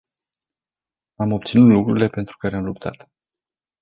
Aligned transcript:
Am 1.15 1.31
obținut 1.31 1.67
lucrurile 1.69 2.07
pentru 2.07 2.37
care 2.37 2.55
am 2.55 2.63
luptat. 2.63 3.09